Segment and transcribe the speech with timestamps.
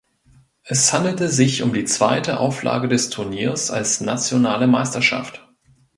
[0.63, 5.47] Es handelte sich um die zweite Auflage des Turniers als nationale Meisterschaft.